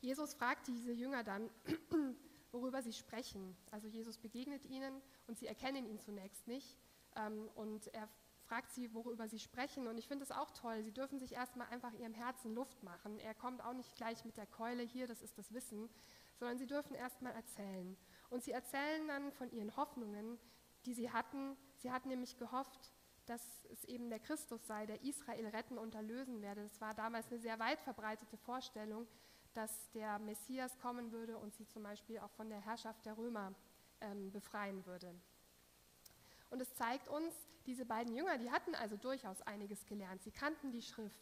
[0.00, 1.50] Jesus fragt diese Jünger dann,
[2.52, 3.56] worüber sie sprechen.
[3.70, 6.78] Also Jesus begegnet ihnen und sie erkennen ihn zunächst nicht.
[7.16, 8.08] Ähm, und er
[8.50, 9.86] fragt sie, worüber sie sprechen.
[9.86, 10.82] Und ich finde es auch toll.
[10.82, 13.20] Sie dürfen sich erstmal einfach ihrem Herzen Luft machen.
[13.20, 15.88] Er kommt auch nicht gleich mit der Keule, hier, das ist das Wissen,
[16.34, 17.96] sondern sie dürfen erstmal erzählen.
[18.28, 20.36] Und sie erzählen dann von ihren Hoffnungen,
[20.84, 21.56] die sie hatten.
[21.76, 22.92] Sie hatten nämlich gehofft,
[23.26, 26.64] dass es eben der Christus sei, der Israel retten und erlösen werde.
[26.64, 29.06] Das war damals eine sehr weit verbreitete Vorstellung,
[29.54, 33.54] dass der Messias kommen würde und sie zum Beispiel auch von der Herrschaft der Römer
[34.00, 35.14] ähm, befreien würde.
[36.50, 37.34] Und es zeigt uns,
[37.66, 40.22] diese beiden Jünger, die hatten also durchaus einiges gelernt.
[40.22, 41.20] Sie kannten die Schrift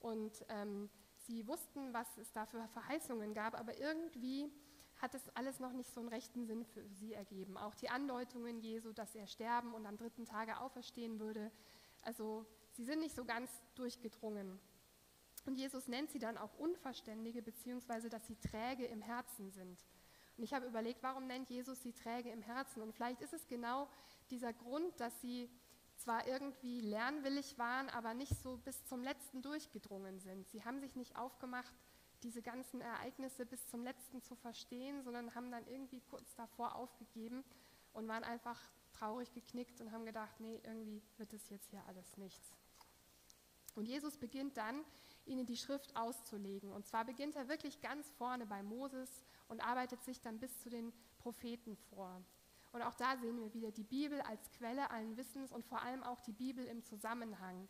[0.00, 0.88] und ähm,
[1.26, 4.50] sie wussten, was es da für Verheißungen gab, aber irgendwie
[4.96, 7.56] hat es alles noch nicht so einen rechten Sinn für sie ergeben.
[7.56, 11.50] Auch die Andeutungen Jesu, dass er sterben und am dritten Tage auferstehen würde.
[12.02, 14.58] Also sie sind nicht so ganz durchgedrungen.
[15.46, 19.86] Und Jesus nennt sie dann auch Unverständige, beziehungsweise dass sie träge im Herzen sind.
[20.40, 22.80] Und ich habe überlegt, warum nennt Jesus sie träge im Herzen?
[22.80, 23.90] Und vielleicht ist es genau
[24.30, 25.50] dieser Grund, dass sie
[25.96, 30.48] zwar irgendwie lernwillig waren, aber nicht so bis zum letzten durchgedrungen sind.
[30.48, 31.74] Sie haben sich nicht aufgemacht,
[32.22, 37.44] diese ganzen Ereignisse bis zum letzten zu verstehen, sondern haben dann irgendwie kurz davor aufgegeben
[37.92, 38.58] und waren einfach
[38.94, 42.54] traurig geknickt und haben gedacht, nee, irgendwie wird es jetzt hier alles nichts.
[43.74, 44.86] Und Jesus beginnt dann,
[45.26, 46.72] ihnen die Schrift auszulegen.
[46.72, 50.70] Und zwar beginnt er wirklich ganz vorne bei Moses und arbeitet sich dann bis zu
[50.70, 52.22] den Propheten vor.
[52.72, 56.02] Und auch da sehen wir wieder die Bibel als Quelle allen Wissens und vor allem
[56.04, 57.68] auch die Bibel im Zusammenhang.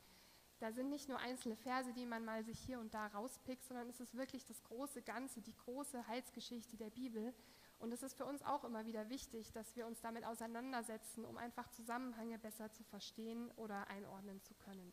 [0.58, 3.88] Da sind nicht nur einzelne Verse, die man mal sich hier und da rauspickt, sondern
[3.88, 7.32] es ist wirklich das große Ganze, die große Heilsgeschichte der Bibel.
[7.78, 11.38] Und es ist für uns auch immer wieder wichtig, dass wir uns damit auseinandersetzen, um
[11.38, 14.92] einfach Zusammenhänge besser zu verstehen oder einordnen zu können.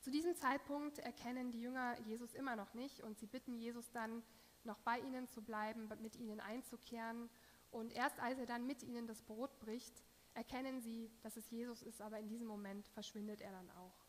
[0.00, 4.24] Zu diesem Zeitpunkt erkennen die Jünger Jesus immer noch nicht und sie bitten Jesus dann,
[4.64, 7.28] noch bei ihnen zu bleiben, mit ihnen einzukehren.
[7.70, 10.02] Und erst als er dann mit ihnen das Brot bricht,
[10.34, 14.06] erkennen sie, dass es Jesus ist, aber in diesem Moment verschwindet er dann auch.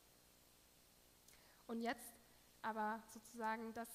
[1.68, 2.14] Und jetzt
[2.62, 3.90] aber sozusagen das,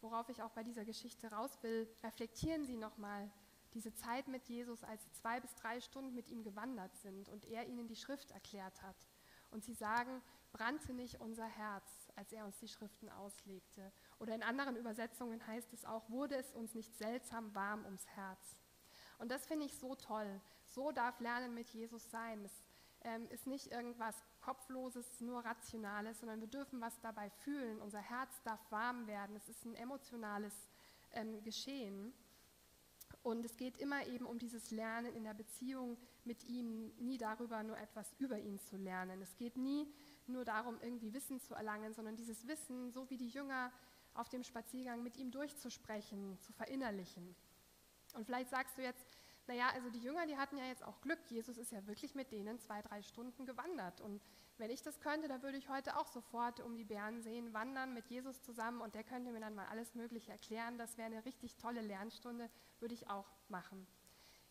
[0.00, 3.30] worauf ich auch bei dieser Geschichte raus will, reflektieren Sie nochmal
[3.74, 7.44] diese Zeit mit Jesus, als sie zwei bis drei Stunden mit ihm gewandert sind und
[7.44, 8.96] er ihnen die Schrift erklärt hat.
[9.50, 13.92] Und sie sagen, brannte nicht unser Herz, als er uns die Schriften auslegte.
[14.18, 18.56] Oder in anderen Übersetzungen heißt es auch, wurde es uns nicht seltsam warm ums Herz.
[19.18, 20.40] Und das finde ich so toll.
[20.66, 22.44] So darf Lernen mit Jesus sein.
[22.44, 22.62] Es
[23.02, 27.80] ähm, ist nicht irgendwas Kopfloses, nur Rationales, sondern wir dürfen was dabei fühlen.
[27.80, 29.36] Unser Herz darf warm werden.
[29.36, 30.54] Es ist ein emotionales
[31.12, 32.12] ähm, Geschehen.
[33.22, 37.62] Und es geht immer eben um dieses Lernen in der Beziehung mit ihm, nie darüber,
[37.62, 39.20] nur etwas über ihn zu lernen.
[39.22, 39.92] Es geht nie
[40.26, 43.72] nur darum, irgendwie Wissen zu erlangen, sondern dieses Wissen, so wie die Jünger
[44.18, 47.34] auf dem Spaziergang mit ihm durchzusprechen, zu verinnerlichen.
[48.14, 49.06] Und vielleicht sagst du jetzt,
[49.46, 51.20] naja, also die Jünger, die hatten ja jetzt auch Glück.
[51.30, 54.00] Jesus ist ja wirklich mit denen zwei, drei Stunden gewandert.
[54.00, 54.20] Und
[54.58, 57.94] wenn ich das könnte, dann würde ich heute auch sofort um die Bären sehen, wandern
[57.94, 60.76] mit Jesus zusammen und der könnte mir dann mal alles Mögliche erklären.
[60.76, 62.50] Das wäre eine richtig tolle Lernstunde,
[62.80, 63.86] würde ich auch machen.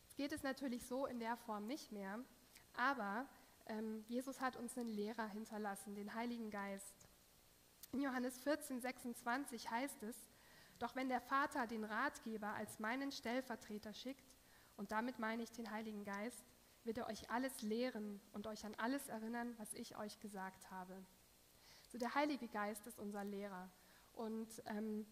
[0.06, 2.20] Jetzt geht es natürlich so in der Form nicht mehr,
[2.74, 3.28] aber
[3.68, 6.97] ähm, Jesus hat uns einen Lehrer hinterlassen, den Heiligen Geist.
[7.92, 10.16] In Johannes 14, 26 heißt es,
[10.80, 14.26] doch wenn der Vater den Ratgeber als meinen Stellvertreter schickt,
[14.76, 16.46] und damit meine ich den Heiligen Geist,
[16.84, 21.04] wird er euch alles lehren und euch an alles erinnern, was ich euch gesagt habe.
[21.90, 23.70] So der Heilige Geist ist unser Lehrer.
[24.14, 25.06] Und ähm,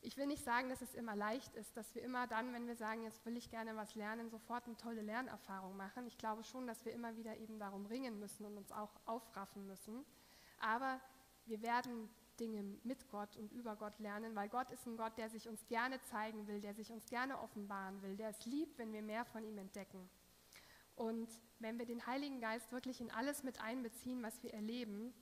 [0.00, 2.76] ich will nicht sagen, dass es immer leicht ist, dass wir immer dann, wenn wir
[2.76, 6.06] sagen, jetzt will ich gerne was lernen, sofort eine tolle Lernerfahrung machen.
[6.06, 9.66] Ich glaube schon, dass wir immer wieder eben darum ringen müssen und uns auch aufraffen
[9.66, 10.04] müssen.
[10.58, 11.00] Aber
[11.50, 12.08] wir werden
[12.38, 15.66] Dinge mit Gott und über Gott lernen, weil Gott ist ein Gott, der sich uns
[15.66, 19.24] gerne zeigen will, der sich uns gerne offenbaren will, der es liebt, wenn wir mehr
[19.26, 20.08] von ihm entdecken.
[20.94, 25.12] Und wenn wir den Heiligen Geist wirklich in alles mit einbeziehen, was wir erleben,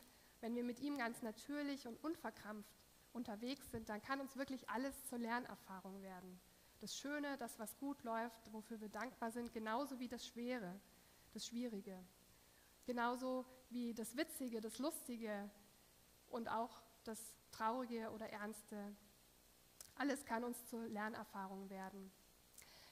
[0.40, 2.70] wenn wir mit ihm ganz natürlich und unverkrampft
[3.12, 6.38] unterwegs sind, dann kann uns wirklich alles zur Lernerfahrung werden.
[6.80, 10.78] Das Schöne, das, was gut läuft, wofür wir dankbar sind, genauso wie das Schwere,
[11.32, 11.98] das Schwierige.
[12.84, 15.50] Genauso wie das Witzige, das Lustige
[16.30, 17.18] und auch das
[17.50, 18.94] Traurige oder Ernste.
[19.96, 22.12] Alles kann uns zur Lernerfahrung werden.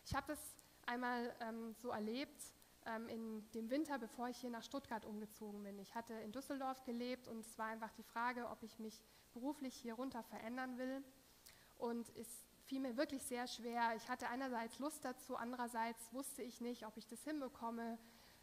[0.05, 0.39] Ich habe das
[0.87, 2.53] einmal ähm, so erlebt
[2.87, 5.79] ähm, in dem Winter, bevor ich hier nach Stuttgart umgezogen bin.
[5.79, 9.01] Ich hatte in Düsseldorf gelebt und es war einfach die Frage, ob ich mich
[9.33, 11.03] beruflich hier runter verändern will.
[11.79, 12.29] Und es
[12.65, 13.95] fiel mir wirklich sehr schwer.
[13.97, 17.99] Ich hatte einerseits Lust dazu, andererseits wusste ich nicht, ob ich das hinbekomme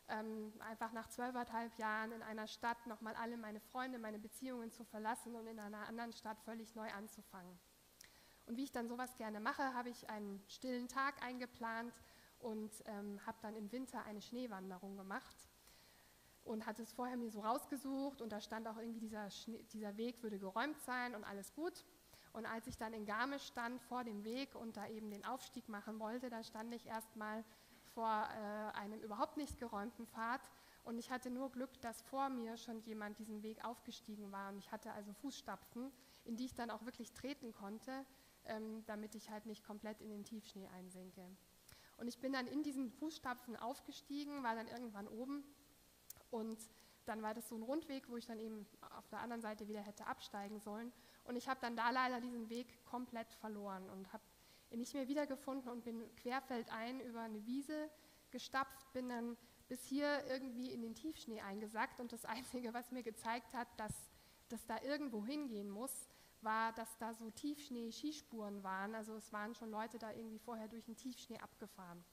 [0.09, 4.83] ähm, einfach nach zwölfeinhalb Jahren in einer Stadt nochmal alle meine Freunde, meine Beziehungen zu
[4.83, 7.57] verlassen und in einer anderen Stadt völlig neu anzufangen.
[8.45, 11.93] Und wie ich dann sowas gerne mache, habe ich einen stillen Tag eingeplant
[12.39, 15.37] und ähm, habe dann im Winter eine Schneewanderung gemacht
[16.43, 19.95] und hatte es vorher mir so rausgesucht und da stand auch irgendwie, dieser, Schnee, dieser
[19.95, 21.85] Weg würde geräumt sein und alles gut.
[22.33, 25.69] Und als ich dann in Garmisch stand vor dem Weg und da eben den Aufstieg
[25.69, 27.45] machen wollte, da stand ich erstmal
[27.93, 30.41] vor äh, einem überhaupt nicht geräumten Pfad
[30.83, 34.57] und ich hatte nur Glück, dass vor mir schon jemand diesen Weg aufgestiegen war und
[34.57, 35.91] ich hatte also Fußstapfen,
[36.25, 38.05] in die ich dann auch wirklich treten konnte,
[38.45, 41.25] ähm, damit ich halt nicht komplett in den Tiefschnee einsinke.
[41.97, 45.43] Und ich bin dann in diesen Fußstapfen aufgestiegen, war dann irgendwann oben
[46.31, 46.57] und
[47.05, 48.65] dann war das so ein Rundweg, wo ich dann eben
[48.97, 50.91] auf der anderen Seite wieder hätte absteigen sollen.
[51.25, 54.23] Und ich habe dann da leider diesen Weg komplett verloren und habe
[54.77, 57.89] nicht mehr wiedergefunden und bin querfeldein über eine Wiese
[58.31, 63.03] gestapft, bin dann bis hier irgendwie in den Tiefschnee eingesackt und das Einzige, was mir
[63.03, 63.93] gezeigt hat, dass
[64.49, 66.07] das da irgendwo hingehen muss,
[66.41, 68.95] war, dass da so Tiefschnee-Skispuren waren.
[68.95, 72.03] Also es waren schon Leute da irgendwie vorher durch den Tiefschnee abgefahren.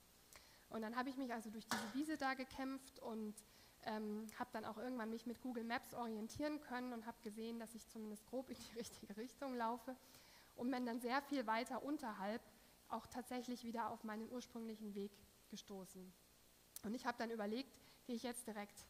[0.69, 3.35] Und dann habe ich mich also durch diese Wiese da gekämpft und
[3.83, 7.75] ähm, habe dann auch irgendwann mich mit Google Maps orientieren können und habe gesehen, dass
[7.75, 9.95] ich zumindest grob in die richtige Richtung laufe
[10.55, 12.41] und bin dann sehr viel weiter unterhalb
[12.91, 15.11] auch tatsächlich wieder auf meinen ursprünglichen Weg
[15.49, 16.13] gestoßen.
[16.83, 18.87] Und ich habe dann überlegt, gehe ich jetzt direkt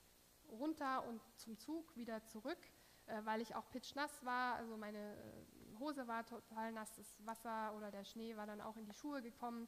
[0.49, 2.59] runter und zum Zug wieder zurück,
[3.07, 7.73] äh, weil ich auch pitschnass war, also meine äh, Hose war total nass, das Wasser
[7.75, 9.67] oder der Schnee war dann auch in die Schuhe gekommen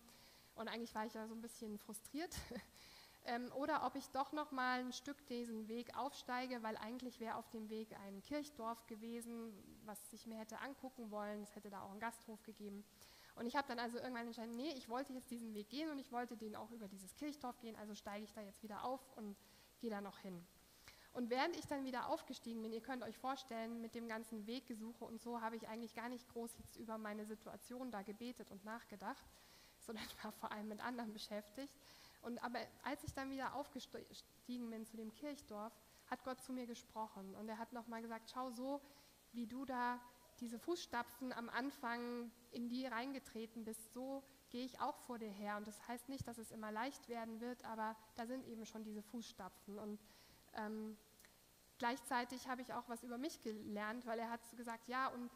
[0.56, 2.36] und eigentlich war ich ja so ein bisschen frustriert.
[3.26, 7.36] ähm, oder ob ich doch noch mal ein Stück diesen Weg aufsteige, weil eigentlich wäre
[7.36, 9.54] auf dem Weg ein Kirchdorf gewesen,
[9.86, 11.42] was ich mir hätte angucken wollen.
[11.42, 12.86] Es hätte da auch einen Gasthof gegeben.
[13.36, 16.00] Und ich habe dann also irgendwann entschieden, nee, ich wollte jetzt diesen Weg gehen und
[16.00, 19.02] ich wollte den auch über dieses Kirchdorf gehen, also steige ich da jetzt wieder auf
[19.16, 19.36] und
[19.80, 20.46] gehe da noch hin.
[21.14, 25.06] Und während ich dann wieder aufgestiegen bin, ihr könnt euch vorstellen, mit dem ganzen Weggesuche
[25.06, 28.66] und so habe ich eigentlich gar nicht groß jetzt über meine Situation da gebetet und
[28.66, 29.24] nachgedacht,
[29.80, 31.74] sondern war vor allem mit anderen beschäftigt.
[32.24, 35.74] Und aber als ich dann wieder aufgestiegen bin zu dem Kirchdorf,
[36.08, 38.82] hat Gott zu mir gesprochen und er hat nochmal gesagt, schau so,
[39.34, 40.00] wie du da
[40.44, 45.56] diese Fußstapfen am Anfang in die reingetreten bist, so gehe ich auch vor dir her.
[45.56, 48.84] Und das heißt nicht, dass es immer leicht werden wird, aber da sind eben schon
[48.84, 49.80] diese Fußstapfen.
[49.80, 50.02] Und
[50.56, 50.98] ähm,
[51.80, 55.32] gleichzeitig habe ich auch was über mich gelernt, weil er hat gesagt, ja, und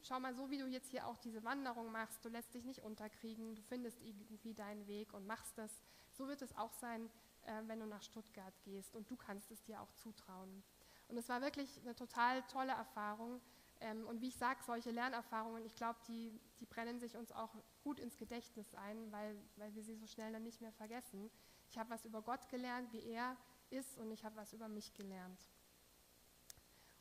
[0.00, 2.82] schau mal, so wie du jetzt hier auch diese Wanderung machst, du lässt dich nicht
[2.82, 5.82] unterkriegen, du findest irgendwie deinen Weg und machst das.
[6.12, 7.10] So wird es auch sein,
[7.42, 10.62] äh, wenn du nach Stuttgart gehst und du kannst es dir auch zutrauen.
[11.08, 13.40] Und es war wirklich eine total tolle Erfahrung.
[13.82, 17.50] Ähm, und wie ich sage, solche Lernerfahrungen, ich glaube, die, die brennen sich uns auch
[17.82, 21.30] gut ins Gedächtnis ein, weil, weil wir sie so schnell dann nicht mehr vergessen.
[21.68, 23.36] Ich habe was über Gott gelernt, wie er
[23.70, 25.40] ist, und ich habe was über mich gelernt.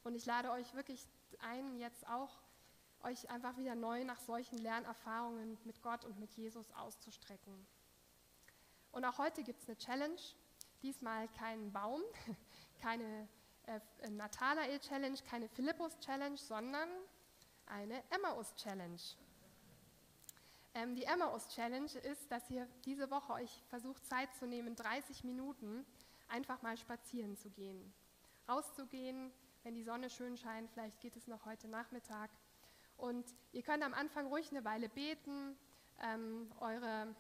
[0.04, 1.08] Und ich lade euch wirklich
[1.40, 2.42] ein, jetzt auch
[3.04, 7.68] euch einfach wieder neu nach solchen Lernerfahrungen mit Gott und mit Jesus auszustrecken.
[8.92, 10.22] Und auch heute gibt es eine Challenge.
[10.82, 12.02] Diesmal keinen Baum,
[12.82, 13.28] keine
[14.02, 16.90] äh, Nathanael-Challenge, keine Philippus-Challenge, sondern
[17.66, 19.02] eine Emmaus-Challenge.
[20.74, 25.86] Ähm, die Emmaus-Challenge ist, dass ihr diese Woche euch versucht, Zeit zu nehmen, 30 Minuten
[26.28, 27.94] einfach mal spazieren zu gehen.
[28.48, 29.32] Rauszugehen,
[29.64, 32.30] wenn die Sonne schön scheint, vielleicht geht es noch heute Nachmittag.
[32.98, 35.58] Und ihr könnt am Anfang ruhig eine Weile beten,
[36.02, 37.14] ähm, eure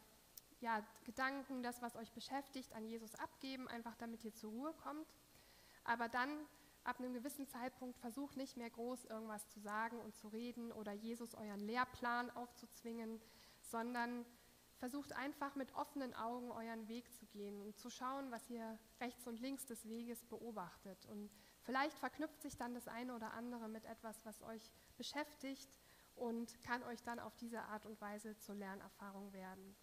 [0.61, 5.07] ja, Gedanken, das, was euch beschäftigt, an Jesus abgeben, einfach damit ihr zur Ruhe kommt.
[5.83, 6.29] Aber dann,
[6.83, 10.91] ab einem gewissen Zeitpunkt, versucht nicht mehr groß irgendwas zu sagen und zu reden oder
[10.93, 13.21] Jesus euren Lehrplan aufzuzwingen,
[13.61, 14.25] sondern
[14.81, 19.27] versucht einfach mit offenen Augen euren Weg zu gehen und zu schauen, was ihr rechts
[19.27, 21.05] und links des Weges beobachtet.
[21.05, 21.29] Und
[21.61, 25.79] vielleicht verknüpft sich dann das eine oder andere mit etwas, was euch beschäftigt
[26.15, 29.75] und kann euch dann auf diese Art und Weise zur Lernerfahrung werden.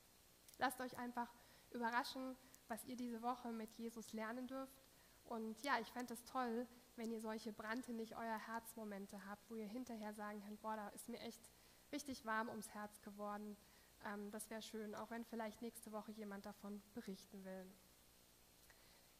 [0.58, 1.32] Lasst euch einfach
[1.70, 2.36] überraschen,
[2.66, 4.82] was ihr diese Woche mit Jesus lernen dürft.
[5.28, 6.66] Und ja, ich fände es toll,
[6.96, 10.88] wenn ihr solche brannte nicht euer Herzmomente habt, wo ihr hinterher sagen könnt, boah, da
[10.88, 11.50] ist mir echt
[11.92, 13.56] richtig warm ums Herz geworden.
[14.04, 17.66] Ähm, das wäre schön, auch wenn vielleicht nächste Woche jemand davon berichten will.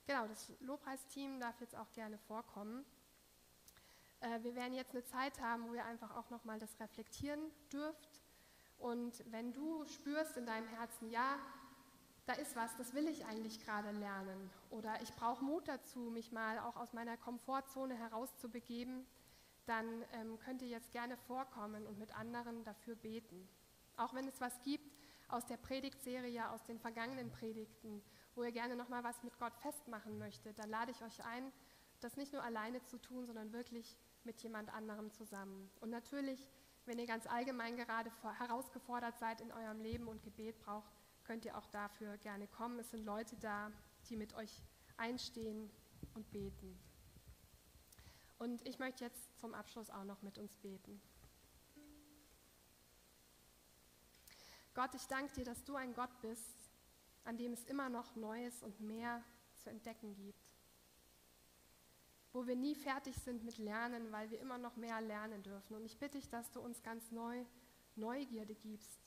[0.06, 2.86] Genau, das Lobpreisteam darf jetzt auch gerne vorkommen.
[4.20, 8.22] Äh, wir werden jetzt eine Zeit haben, wo ihr einfach auch nochmal das reflektieren dürft
[8.78, 11.38] und wenn du spürst in deinem Herzen, ja,
[12.28, 14.50] da ist was, das will ich eigentlich gerade lernen.
[14.68, 19.06] Oder ich brauche Mut dazu, mich mal auch aus meiner Komfortzone herauszubegeben,
[19.64, 23.48] dann ähm, könnt ihr jetzt gerne vorkommen und mit anderen dafür beten.
[23.96, 24.94] Auch wenn es was gibt
[25.28, 28.02] aus der Predigtserie, aus den vergangenen Predigten,
[28.34, 31.50] wo ihr gerne nochmal was mit Gott festmachen möchtet, dann lade ich euch ein,
[32.00, 35.70] das nicht nur alleine zu tun, sondern wirklich mit jemand anderem zusammen.
[35.80, 36.50] Und natürlich
[36.88, 40.90] wenn ihr ganz allgemein gerade herausgefordert seid in eurem Leben und Gebet braucht,
[41.28, 42.78] könnt ihr auch dafür gerne kommen.
[42.78, 43.70] Es sind Leute da,
[44.08, 44.62] die mit euch
[44.96, 45.70] einstehen
[46.14, 46.76] und beten.
[48.38, 51.00] Und ich möchte jetzt zum Abschluss auch noch mit uns beten.
[54.72, 56.56] Gott, ich danke dir, dass du ein Gott bist,
[57.24, 59.22] an dem es immer noch Neues und mehr
[59.58, 60.48] zu entdecken gibt
[62.32, 65.74] wo wir nie fertig sind mit Lernen, weil wir immer noch mehr lernen dürfen.
[65.74, 67.44] Und ich bitte dich, dass du uns ganz neu
[67.96, 68.97] Neugierde gibst,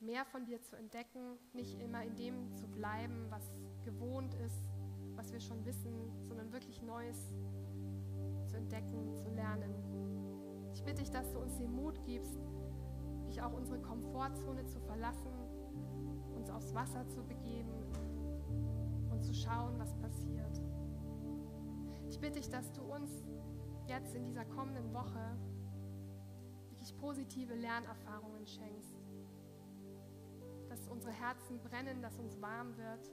[0.00, 3.42] mehr von dir zu entdecken, nicht immer in dem zu bleiben, was
[3.84, 4.62] gewohnt ist,
[5.14, 5.92] was wir schon wissen,
[6.22, 7.32] sondern wirklich Neues
[8.46, 9.74] zu entdecken, zu lernen.
[10.74, 12.38] Ich bitte dich, dass du uns den Mut gibst,
[13.26, 15.32] dich auch unsere Komfortzone zu verlassen,
[16.34, 17.72] uns aufs Wasser zu begeben
[19.10, 20.60] und zu schauen, was passiert.
[22.08, 23.10] Ich bitte dich, dass du uns
[23.86, 25.36] jetzt in dieser kommenden Woche
[26.70, 28.95] wirklich positive Lernerfahrungen schenkst.
[31.06, 33.12] Unsere Herzen brennen, dass uns warm wird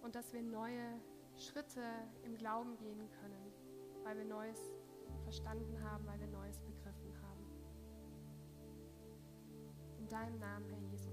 [0.00, 0.98] und dass wir neue
[1.36, 1.82] Schritte
[2.22, 3.52] im Glauben gehen können,
[4.02, 4.58] weil wir Neues
[5.24, 7.44] verstanden haben, weil wir Neues begriffen haben.
[9.98, 11.07] In deinem Namen, Herr Jesus.